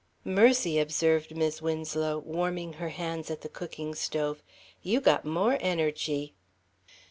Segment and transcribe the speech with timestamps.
[0.25, 4.41] "Mercy," observed Mis' Winslow, warming her hands at the cooking stove,
[4.81, 6.33] "you got more energy."